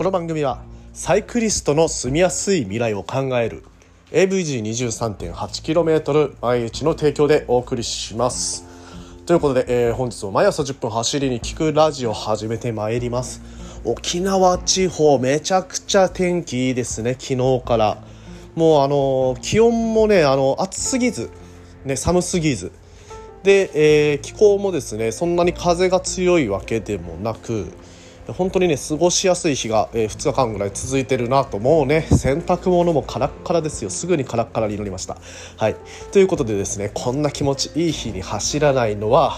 [0.00, 0.62] この番組は
[0.94, 3.62] サイクリストの住みやすい未来を考える
[4.12, 8.64] AVG23.8km 毎日の提供でお送りします。
[9.26, 13.42] ということで、えー、本日も毎朝10分走りに聞くラジオ始めてまいります。
[13.84, 18.02] 沖縄地方めちゃくちゃ天気いいですね昨日から。
[18.54, 21.28] もうあの気温もねあの暑すぎず、
[21.84, 22.72] ね、寒すぎず。
[23.42, 27.66] で、えー、気候もですねそんなに風が強いわけでもなく
[28.32, 33.90] 本当にね過ごしやすい日が、えー、2日間ぐらい続いてるなともうね洗濯物もカラッカラですよ。
[33.90, 35.16] すぐにカラッカラになりました。
[35.56, 35.76] はい。
[36.12, 39.36] ということでですねこんな気持ちいい日に走らないのは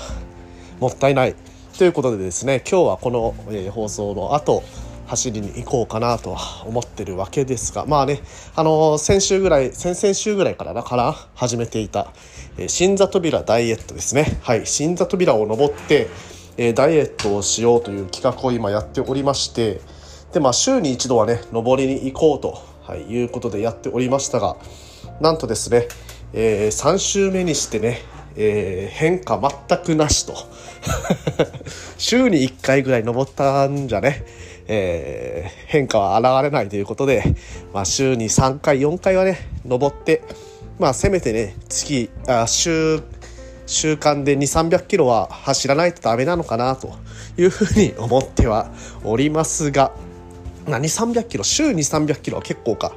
[0.81, 1.35] もったいない。
[1.79, 4.63] ということでですね今日はこの、えー、放送の後
[5.07, 8.21] 走りに行こうかなとは思ってるわけですがまあね
[8.55, 12.13] あのー、先週ぐらい先々週ぐらいからだから始めていた、
[12.57, 14.39] えー、新座扉ダイエットですね。
[14.43, 14.67] はい。
[14.67, 16.09] 新座扉を登って、
[16.57, 19.81] え、ダイエットをしようという企画を今やっておりまして
[20.33, 24.57] でまあ週に一度はね登りに行こうと、はい、いうことでやっておりましたが
[25.21, 25.89] なんとですね、
[26.33, 28.01] えー、3週目にしてね
[28.37, 30.35] えー、変化全くなしと。
[31.99, 34.25] 週に1回ぐらい登ったんじゃね
[34.69, 37.35] えー、変化は現れないということで、
[37.73, 40.23] まあ、週に3回4回はね登って、
[40.79, 43.03] まあ、せめてね月あ週
[43.73, 46.95] 週間で2 3 0 0キロは走らないとダメなのかなと
[47.37, 48.71] いうふうに思っては
[49.03, 49.93] おりますが、
[50.69, 51.45] まあ、2 3 0 0キロ？
[51.45, 52.93] 週に3 0 0キロは結構か。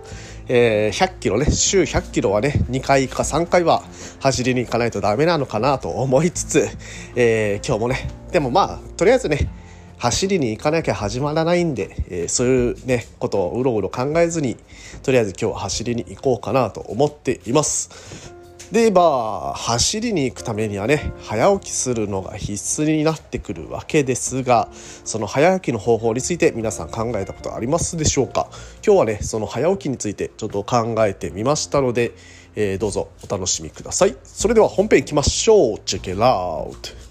[0.48, 1.50] えー、100キロね。
[1.52, 3.84] 週100キロはね2回か3回は
[4.20, 6.68] 走りに行かないとダメなのかなと思いつつ、
[7.16, 8.08] えー、今日もね。
[8.32, 9.50] でもまあとりあえずね
[9.98, 14.58] 走りに行かなきゃ始まらないんで、えー、そういうねことをうろうろ考えずに
[15.02, 18.35] とりあえず今日は走りに行こうかなと思っています。
[18.72, 28.50] でまあ走りに行くためにはね早起きするのが必須になってくるわけですがその早起きの方法について皆さん考えたことありますでしょうか？
[28.86, 32.14] 今日はねその早起きについてちょっと考えてみましたので、
[32.56, 34.16] えー、どうぞお楽しみください。
[34.24, 35.80] それでは本編いきましょう。
[35.86, 37.05] チェケラウト。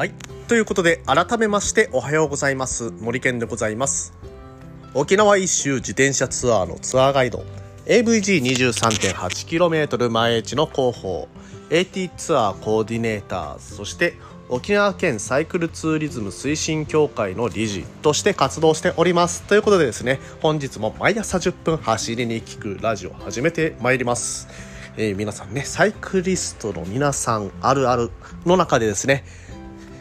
[0.00, 0.14] はい。
[0.48, 2.90] ということで、改めましておはようございます。
[3.02, 4.14] 森健でございます。
[4.94, 7.44] 沖縄一周自転車ツアーのツアーガイド、
[7.84, 11.28] AVG23.8km 前地の広報、
[11.68, 14.14] AT ツアーコーディネーター、そして
[14.48, 19.42] 沖縄県サイクルツーリズム推進協会の理事として活動しております。
[19.42, 24.48] ということでですね、本日も毎朝10分走りに聞くラジオ始めてまいります。
[24.96, 28.10] えー、皆さんね、サイクリストの皆さんあるある
[28.46, 29.24] の中でですね、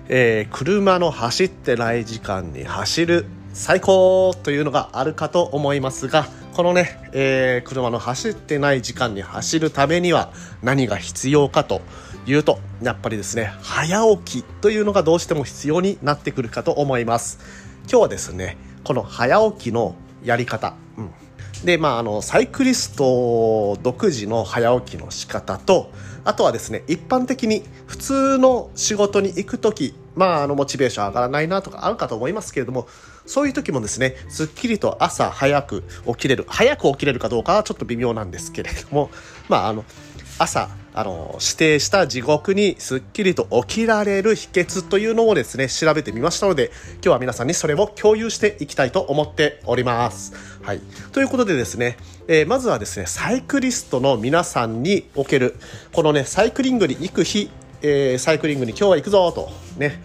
[0.10, 10.34] えー、車の走ってない時間に走る最高というのがあるかと思いますがこのね、えー、車の走ってない時間に走るためには
[10.64, 11.82] 何が必要かと
[12.26, 17.40] いうとやっぱりですね早起きというのがどうしても必要になってくるかと思います。
[17.84, 20.74] 今日はですねこの早起きのやり方、
[21.64, 25.92] でまああのサイクリスト独自の早起きの仕方と
[26.24, 32.88] あとはですね一般的に普通の仕事に行く時まああのモチベーション上がらないなとかあるかと思いますけれども
[33.26, 39.12] そういう時もですねすっきりと朝早く起きれる早く起きれるかどうかはちょっと微妙なんですけれども
[39.50, 39.84] まああの
[40.38, 50.34] 朝あの指定した地獄にすっきりと起きられる秘訣というのをですね調べてみましたので今日は皆さんにそれを共有していきたいと思っております。
[50.64, 50.82] はい、
[51.14, 55.56] ということでですね、えー、まずはですねサイクリストの皆さんにおける
[55.94, 57.50] このねサイクリングに行く日、
[57.82, 60.02] えー、サイクリングに今日は行くぞとね、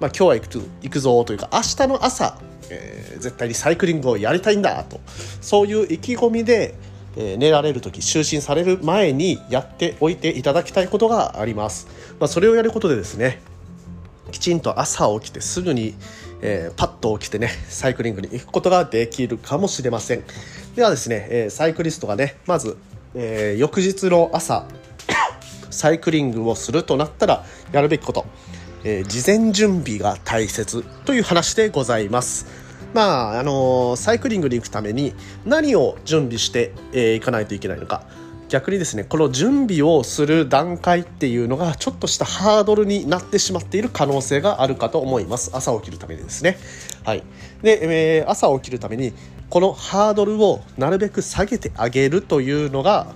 [0.00, 2.38] まあ、今日は行く行くぞというか明日の朝、
[2.70, 5.00] えー、絶対にサイクリングをやりたいんだと
[5.40, 6.74] そういう意気込みで
[7.16, 11.88] え寝られる時就寝される前にやっておいていただきたいことがあります、
[12.20, 13.40] まあ、それをやることでですね
[14.30, 15.94] きちんと朝起きてすぐに、
[16.42, 20.24] えー、パッと起きてねサイクリングに行くことができるかもしれません。
[20.74, 22.76] ではですね、えー、サイクリストがねまず、
[23.14, 24.66] えー、翌日の朝
[25.70, 28.26] サイクリングをするとなったらやるべきこと、
[28.82, 32.65] え事前準備が大切という話でございます。
[32.96, 35.12] まああのサイクリングに行くために
[35.44, 38.02] 何を準備してい、えー、かないといけないのか。
[38.48, 45.50] 逆にですねこの準備をする段階っていうのがちょっとしたハードルになってしまっている可能性があるかと思います。
[45.52, 46.56] 朝起きるためにですね。
[47.04, 47.24] はい。
[47.60, 49.12] で、えー、朝起きるために
[49.50, 53.08] このハードルをなるべく下げてあげるというのが、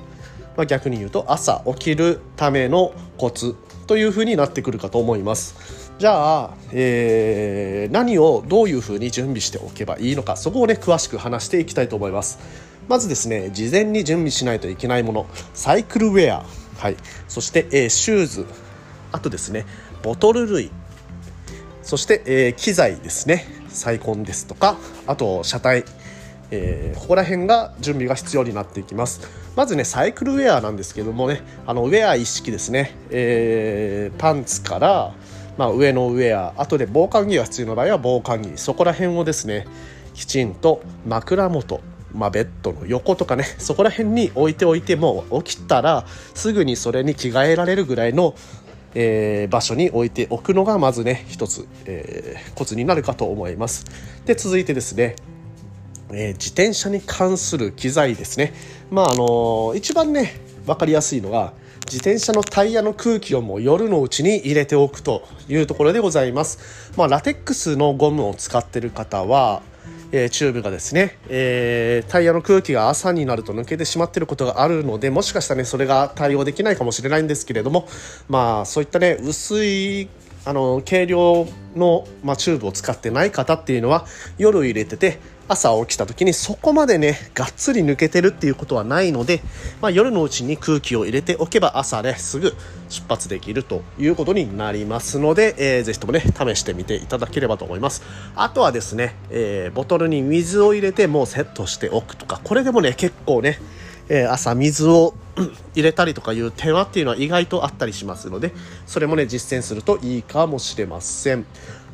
[0.56, 3.55] まあ、逆に言うと朝起きるためのコツ
[3.87, 5.80] というふうになってくるかと思います。
[6.00, 12.38] じゃあ、えー、何をどういうふうに準備しておけばいいのかそこをね詳しく話していきたいと思います。
[12.88, 16.47] まずですね事前に準備しないといけないものサイクルウェア、
[16.79, 16.97] はい、
[17.29, 18.47] そして、えー、シューズ。
[19.12, 19.67] あとですね
[20.02, 20.70] ボトル類。
[21.82, 23.44] そして、えー、機材ですね。
[23.69, 25.85] サイコンですとかあと車体。
[26.50, 29.20] えー、ここら辺が準備が必要になっていきます。
[29.55, 35.14] まずねサイクルウェアなんですけどもねあのウェア一式ですね、えー、パンツから、
[35.61, 39.67] まあ、上のウェアあとで防寒着が必要な場合は防寒着そこら辺をですね
[40.15, 41.83] きちんと枕元
[42.15, 48.35] まあ、ベッドの横とかねそこら辺に置いておいても起きたらすぐにそれに着替えられるぐらいの、
[48.95, 53.85] えー、場所に置いておくのがまずね一つ、えー、コツになるかと思います
[54.25, 55.15] で続いてですね
[56.13, 58.53] えー、自転車に関する機材ですね。
[58.91, 61.53] まああのー、一番ね分かりやすいのが
[61.91, 66.93] 自転車のタイヤの空気をもう夜のうちに入れておくというところでございます。
[66.97, 69.61] まあ、ラテックスのゴムを使ってる方は、
[70.13, 77.89] えー、チューブがですね、えー、タイヤの空気が朝になると抜けてしまっていることがあるのでもしかしたらねそれが対応できないかもしれないんですけれども
[78.29, 80.09] まあそういったね薄い
[80.45, 81.47] あの軽量
[81.77, 84.07] の、まあ、チューブを使ってない方っていうのは
[84.39, 85.19] 夜入れてて
[85.51, 89.43] 朝起きた時にそこまでねがっつり抜けてるっていうことはないので、
[89.81, 92.55] まあ、夜のうちに空気を入れておけば朝ですぐ
[92.89, 98.03] 出発できるということになりますので、えー、ぜひともね試してみていただければと思います。
[98.37, 103.59] あとはですね、えー、ボトルに水を入れてもうセットしておくとかこれでもね結構ね
[104.11, 105.15] え朝水を
[105.75, 108.53] 入れたりとかいう手間っていうのは意外とあったりしますので
[108.85, 111.47] それもね実践するといいかもしれません。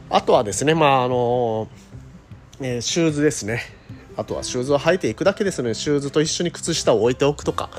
[0.09, 1.69] あとはですねまああの
[2.59, 3.61] えー、シューズですね。
[4.17, 7.71] あとはシューズを履いていくだけですのでシューズと一緒に靴下を置いておくとか、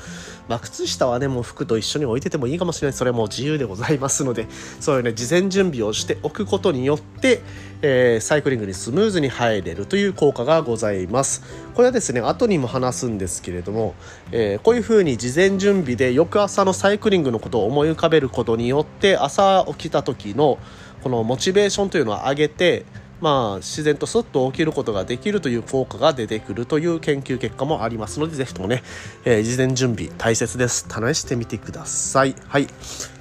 [0.48, 2.92] まあ、靴下はねもう服と一緒に置いててもいいかもしれない。
[2.92, 4.46] それも自由でございますので
[4.80, 7.42] そういうね事前準備をしておくことによって、
[7.82, 11.42] えー、サイクリングにスムーズに入れるという効果がございます。
[11.74, 13.94] これはですね後にも話すんですけれども、
[14.32, 20.58] えー、こういうふうに事前準備で翌朝のサイクリングのことを思い浮かべることによって朝起きた時の
[21.02, 22.84] このモチベーションというのを上げて
[23.20, 28.82] まあ、自然とスッと起きることができるという効果が出てくるという研究結果もありますので、ぜひともね、
[29.24, 30.86] えー、事前準備大切です。
[30.88, 32.34] 試してみてください。
[32.46, 32.66] はい。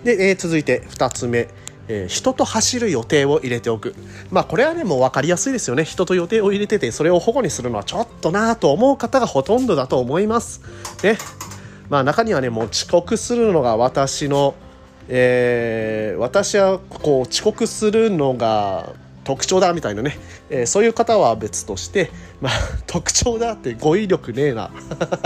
[0.04, 1.48] で、えー、続いて2つ目。
[1.90, 3.96] えー、人と走る予定を入れておく。
[4.30, 5.86] まあこれはね、もう分かりやすいですよね。
[5.86, 10.62] 人と予定を入れてて、それを保護にするのはちょっとなぁと思う方がほとんどだと思います。
[11.02, 11.18] ね。
[11.90, 14.56] まあ中にはね、もう遅刻するのが私の、
[15.08, 18.90] えー、私はこう遅刻するのが
[19.28, 20.18] 特徴だみたいなね、
[20.50, 22.10] えー、そういう方は別として、
[22.40, 22.54] まあ、
[22.88, 24.72] 特徴だって語彙力ねえな。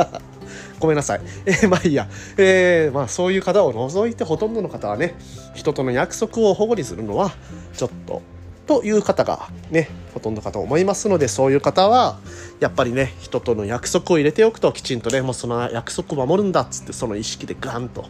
[0.80, 1.22] ごめんなさい。
[1.46, 2.10] えー、まあいいや。
[2.36, 5.14] えー、まあそういう方を除いてほとんどの方はね、
[5.54, 7.32] 人との約束を保護にするのは、
[7.78, 8.24] ちょっと、
[8.66, 12.18] という方がね、ほとんどかと思いますので、そういう方は、
[12.60, 18.06] やっぱりね、人との約束を入れておくと、きちんとね、もうその約束を守るんだっつって、その意識でガンと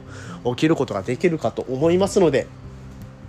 [0.45, 2.47] 起きることができるかと思いますので、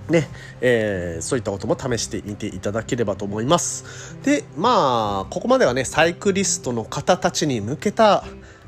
[0.09, 0.29] ね、
[0.61, 4.17] えー、そういったことも試してみていただければと思います。
[4.23, 8.25] で、まあ、ここまではね、サイクリストの方たちに向けた、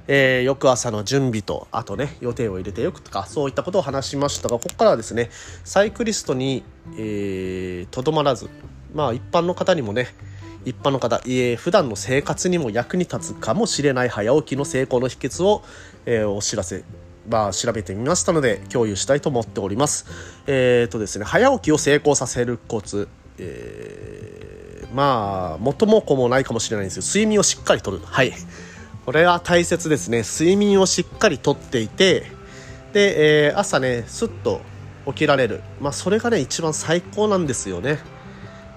[0.07, 5.31] えー、翌朝の準備と、あとね、予定を入れておくとか、そういったことを話しましたが、ここからはですね、
[5.65, 6.63] サイクリストに、
[6.97, 8.49] えー、とどまらず、
[8.95, 10.09] まあ、一般の方にもね、
[10.65, 15.63] 一般の方、えー、普段の生活にも役に立つかもしれない早起きの成功の秘訣を、
[16.07, 16.85] えー、お知らせ
[17.29, 20.07] まあ、調べてみましたので共有したいと思っております。
[20.47, 28.01] えっ、ー、とですね、早起きを成功させるコツ、えー、まあ、元も子もないかもしれないんですけど、睡眠をしっかりとる。
[28.05, 28.33] はい。
[29.05, 30.23] これは大切ですね。
[30.23, 32.31] 睡眠をしっかりとっていて、
[32.93, 34.61] で、えー、朝ね、すっと
[35.07, 35.63] 起きられる。
[35.81, 37.99] まあ、それがね、一番最高なんですよね。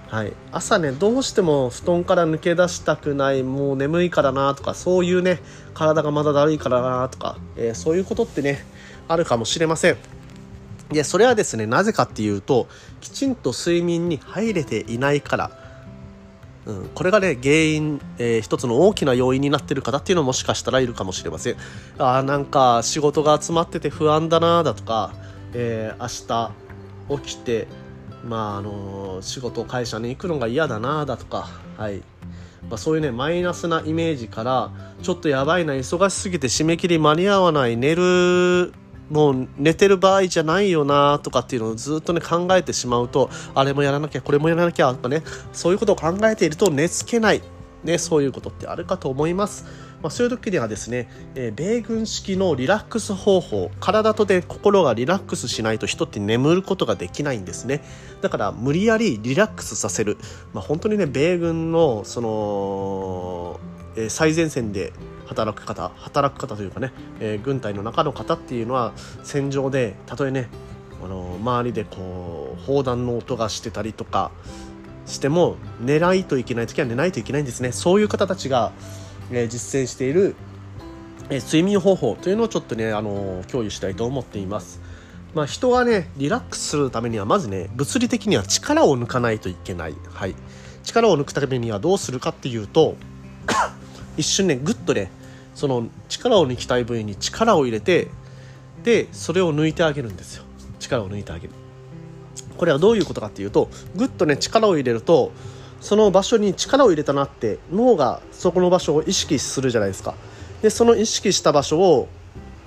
[0.09, 5.39] はい、朝ねどうしても布団から抜け出したくないもう眠いからなとかそういうね
[5.73, 8.63] 体がまだだるいからなとか、えー、そういうことってね
[9.09, 9.97] あるかもしれません。
[10.89, 12.67] でそれはですねなぜかっていうと
[13.01, 15.51] きちんと睡眠に入れていないから。
[16.65, 21.55] うん、これがね原因、えー、一つの大きな要因になってる方っていうのもしかしたらいるかもしれません。
[21.97, 25.13] あなんか仕事が集まってて不安だなだとか、
[25.53, 26.51] えー、
[27.09, 27.67] 明日起きて
[28.23, 31.97] まああの仕事会社に行くのが嫌だなだとか、はい
[32.69, 34.71] まあ、そういうねマイナスなイメージから
[35.01, 38.73] ちょっとやばいな忙しすぎて締め切り間に合わない寝る
[39.09, 47.41] もう寝てる場合じゃないよなとかっていうのをずっとね考えてしまうとあれもやらなきゃこれもやらなきゃとかねそういうことを考えていると寝つけない、
[47.83, 49.86] ね、そういうことってあるかと思います。
[50.01, 57.83] まあ、そういう時にはですね、えー、米軍式のリラックス方法体とで心がリラックスしないと人って眠ることができないんですね。
[58.21, 60.17] だから無理やりリラックスさせる、
[60.53, 63.59] まあ、本当にね米軍のその、
[63.95, 64.93] えー、最前線で
[65.25, 70.47] 働く方働く方というかね、えー、軍隊の中の方っていうのは戦場でたとえね
[71.03, 74.31] あの周りでこう砲弾の音がしてたりとか
[75.07, 77.71] しても寝ないといけない時は寝ないといけないんですね。
[77.71, 78.73] そういう方たちが、
[79.31, 80.35] えー、実践している、
[81.29, 84.81] えー、睡眠方法というのをちょっとね、あの共有したいと思っています。
[85.33, 90.35] まあ、人がねリラックスするためにはまずね物理的には力を抜かないといけない、はい、
[90.83, 92.95] 力を抜くためにはどうするかっていうと
[94.17, 95.11] 一瞬ねグッとね
[95.53, 98.07] その力を抜きたい部位に力を入れて
[98.83, 100.43] でそれを抜いてあげるんですよ。
[100.79, 101.53] 力を抜いてあげる。
[102.57, 105.31] これはどういうことかっていうとグッとね力を入れると
[105.79, 110.15] その場所に力を入れたなって脳がそこの場所を意識するじゃないですか。
[110.61, 112.07] でその意識した場所を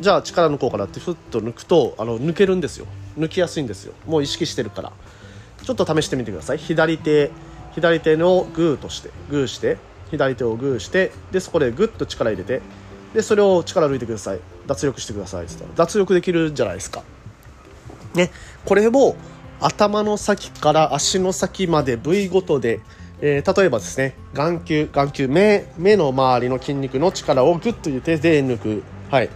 [0.00, 2.86] じゃあ力抜こうかなってふっと抜くとあの抜けるんですよ。
[3.18, 3.94] 抜きやすいんですよ。
[4.06, 4.92] もう意識してるから。
[5.62, 6.58] ちょっと試してみてください。
[6.58, 7.30] 左手
[7.74, 9.76] 左手のグーとしてグーして
[10.10, 12.62] 左手をグーしてでそこでグッと力入れて
[13.14, 14.40] でそれを力抜いてください。
[14.66, 15.44] 脱力してください。
[15.44, 17.02] って言ったら脱力できるじゃないですか。
[18.14, 18.30] ね。
[18.64, 19.16] これを
[19.60, 22.80] 頭の先から足の先まで部位ごとで、
[23.22, 29.28] えー、例えばですね眼球眼球目目の周りの筋肉の力をグッと入れてで抜くはい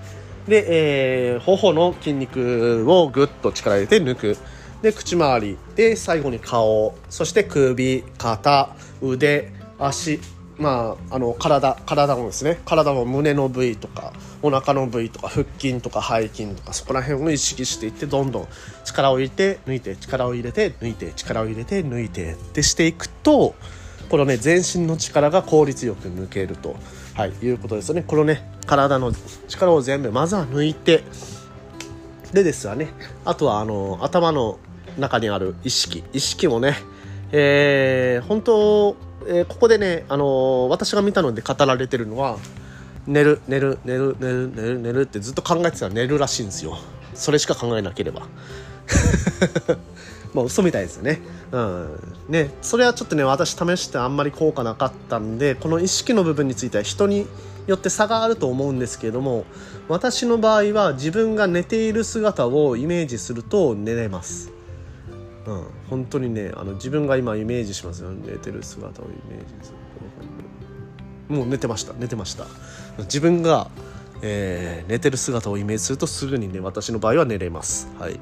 [0.48, 4.36] で、えー、頬の筋肉をグッと力入れて抜く。
[4.82, 5.56] で、口周り。
[5.74, 6.94] で、最後に顔。
[7.08, 10.20] そして首、肩、腕、足。
[10.56, 12.60] まあ、あの、体、体もですね。
[12.64, 18.48] 体も胸の部位とか、お腹の部位とか、腹筋とか背筋とか、そこら辺を意識していって、どんどん
[18.84, 23.54] 力を入れて、抜いて、力を入れて、抜いて、力を入れて、抜いてってしていくと、
[24.08, 26.76] このね、全身の力が効率よく抜けると。
[27.14, 28.02] はい、いうことですよね。
[28.04, 29.12] このね、体の
[29.46, 31.04] 力を全部まずは抜いて、
[32.32, 32.88] でですわね、
[33.24, 34.58] あとはあの、頭の
[34.98, 36.76] 中にある意識、意識もね、
[37.30, 38.96] えー、本当、
[39.26, 42.38] えー、ここでね、あの私が見たので語られてるのは、
[43.06, 46.78] 寝る、寝る、寝る、寝る、寝る、寝るってずっと考えてたら寝るらしいんですよ。
[47.14, 48.22] それしか考えなければ。
[50.34, 51.20] まあ嘘みたいですよね。
[51.52, 51.98] うん。
[52.28, 57.26] ね、それはちょっとね、私試してあんまり効果なかったんで、この意識の部分については人に
[57.66, 59.44] よって差があると思うんですけれども、
[59.88, 64.53] 私の場合は自分が寝ている姿をイメージすると寝れます。
[65.46, 68.10] うん、本当にねあの自分が今イメージしますよ。
[68.10, 71.36] 寝てる姿をイメージする。
[71.36, 71.92] もう寝てました。
[71.94, 72.46] 寝てました。
[72.98, 73.70] 自分が、
[74.22, 77.88] えー、寝てる姿をイメージするとすぐにね私の場合は寝れます。
[77.98, 78.18] はい。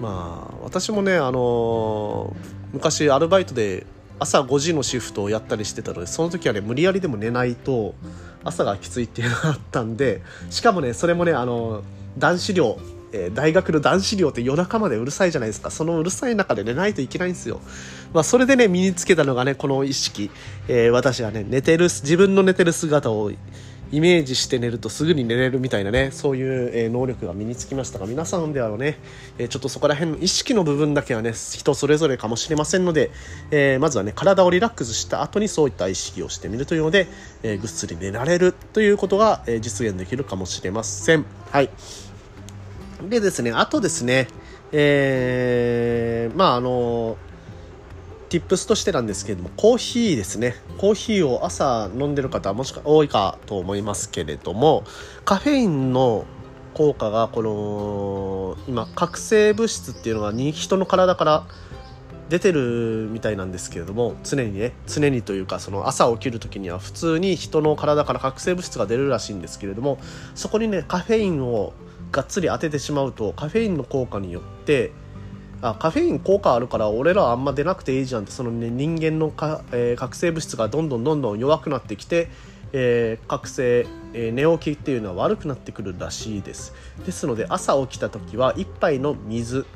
[0.00, 2.34] まあ私もねあのー、
[2.72, 3.86] 昔アルバイトで
[4.20, 7.94] 朝5時のシフトをやったりしてたのでその時はね無理やりでも寝ないと
[8.44, 11.82] 朝がきついっていうのがあったんでしかもねそれもねあの
[12.18, 12.78] 男子寮
[13.12, 15.70] えー、大学の男子寮って夜中までうるさいじゃないですか。
[15.70, 17.60] そのうるさい中で寝ないといけないんですよ。
[18.12, 20.30] まあ、それでね、身につけたのがね、この意識。
[20.68, 23.30] えー、私はね、寝てる、自分の寝てる姿を
[23.92, 28.98] イメージして寝るとすぐに寝れるみたいなねそういう、え能力が身につきましたが皆さんではね、
[29.38, 33.10] えちょっとそこら辺の意識の部分だけはね人それぞれかもしれませんので、
[33.50, 37.08] えまずはね体をリラックスした後にそういった意識をしてみるというので、
[37.42, 41.70] えぐっすり寝られるということが、え実現できるかもしれませんはい
[43.08, 44.28] でですねあとですね
[44.72, 47.16] えー、まああの
[48.30, 50.54] tips としてなんですけれども、コーヒーですね。
[50.78, 54.84] コーヒーを朝飲んでる方はもしか多いかと思いますけれども、
[55.24, 56.24] カフェインの
[56.72, 61.46] 効果が、この、今、覚醒物質っていうのが人の体から
[62.28, 69.98] 出てるみたいなんですけれども、常にね、常にというか、その朝起きる時には普通に人の体から覚醒物質が出るらしいんですけれども、
[70.36, 71.72] そこにね、カフェインを
[72.12, 74.92] がっつり当ててしまうと、カフェインの効果によって、
[75.62, 82.30] あカフェイン効果あるから俺らあんま出なくていいじゃんってその、ね、人間のか、えー、覚醒物質がどんどんどんどん弱くなってきて、
[82.72, 86.72] えー、覚醒、えー、寝起きっていうのは悪くなってくるらしいです。
[87.04, 89.66] ですので朝起きた時は1杯の水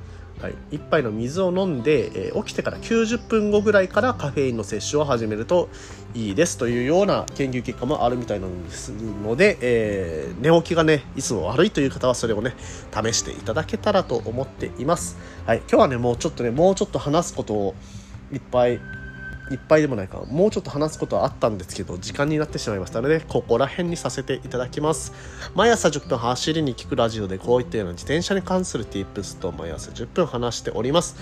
[0.40, 5.68] はい、1杯の水を飲んで、えー、起きてから90分後ぐらいからカフェインの摂取を始めると
[6.14, 6.58] いいです。
[6.58, 12.54] というような研究結果もあるみたいなんですので、えー、寝起きがねいつも悪いという方はそれをね
[12.92, 17.74] 試していただけたらと思っています、はい、今日はねもうちょっとねもうちょっと話すことを
[18.32, 18.80] いっぱい
[19.50, 20.22] いっぱいでもないか。
[20.26, 25.12] もうちょっと話すことはあったんですけど時間になってしまいましたのでここら辺にさせていただきます。
[25.54, 31.16] 毎朝10分走りに聞くラジオでこういったような自転車に関する Tips と毎朝10分話しております、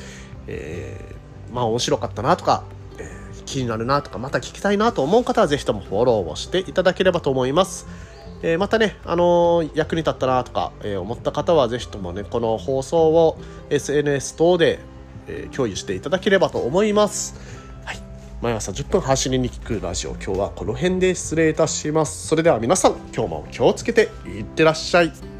[0.47, 2.65] えー、まあ面白かったなとか、
[2.99, 7.87] えー、気になるなとかまた聞きたいなと思う方はぜひともフォローをしていただければと思います。
[8.45, 13.39] え、またね、あのー、役に立ったなとか、えー、思った方はぜひともね、この放送を
[13.71, 14.81] SNS 等で、
[15.29, 17.62] え共有していただければと思います。
[18.43, 20.15] 毎朝10分走りに聞くラジオ。
[20.15, 22.27] 今日はこの辺で失礼いたします。
[22.27, 25.32] それでは皆さん今日も気をつけていってらっしゃい。